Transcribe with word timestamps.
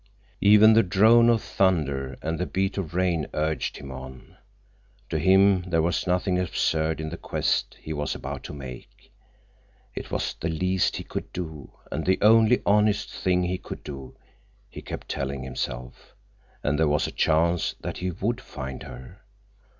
Even 0.41 0.73
the 0.73 0.81
drone 0.81 1.29
of 1.29 1.43
thunder 1.43 2.17
and 2.23 2.39
the 2.39 2.47
beat 2.47 2.75
of 2.79 2.95
rain 2.95 3.27
urged 3.35 3.77
him 3.77 3.91
on. 3.91 4.35
To 5.11 5.19
him 5.19 5.61
there 5.69 5.83
was 5.83 6.07
nothing 6.07 6.39
absurd 6.39 6.99
in 6.99 7.09
the 7.09 7.17
quest 7.17 7.77
he 7.79 7.93
was 7.93 8.15
about 8.15 8.43
to 8.45 8.53
make. 8.53 9.13
It 9.93 10.09
was 10.09 10.33
the 10.39 10.49
least 10.49 10.95
he 10.95 11.03
could 11.03 11.31
do, 11.33 11.73
and 11.91 12.03
the 12.03 12.17
only 12.23 12.63
honest 12.65 13.11
thing 13.13 13.43
he 13.43 13.59
could 13.59 13.83
do, 13.83 14.15
he 14.71 14.81
kept 14.81 15.07
telling 15.07 15.43
himself. 15.43 16.15
And 16.63 16.79
there 16.79 16.87
was 16.89 17.05
a 17.05 17.11
chance 17.11 17.75
that 17.81 17.99
he 17.99 18.09
would 18.09 18.41
find 18.41 18.81
her. 18.81 19.21